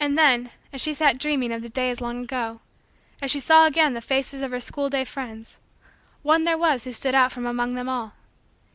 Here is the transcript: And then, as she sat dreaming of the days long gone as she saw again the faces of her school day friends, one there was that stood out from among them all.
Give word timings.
And 0.00 0.16
then, 0.16 0.52
as 0.72 0.80
she 0.80 0.94
sat 0.94 1.18
dreaming 1.18 1.52
of 1.52 1.60
the 1.60 1.68
days 1.68 2.00
long 2.00 2.24
gone 2.24 2.60
as 3.20 3.30
she 3.30 3.40
saw 3.40 3.66
again 3.66 3.92
the 3.92 4.00
faces 4.00 4.40
of 4.40 4.52
her 4.52 4.58
school 4.60 4.88
day 4.88 5.04
friends, 5.04 5.58
one 6.22 6.44
there 6.44 6.56
was 6.56 6.84
that 6.84 6.94
stood 6.94 7.14
out 7.14 7.30
from 7.30 7.44
among 7.44 7.74
them 7.74 7.90
all. 7.90 8.14